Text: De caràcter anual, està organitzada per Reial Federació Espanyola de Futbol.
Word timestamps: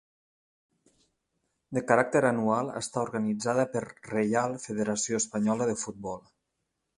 De 1.77 1.83
caràcter 1.91 2.21
anual, 2.29 2.71
està 2.81 3.03
organitzada 3.09 3.67
per 3.77 3.83
Reial 4.15 4.57
Federació 4.65 5.21
Espanyola 5.23 5.69
de 5.73 5.77
Futbol. 5.85 6.27